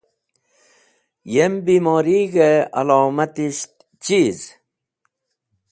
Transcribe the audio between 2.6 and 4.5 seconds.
alomatisht chiz.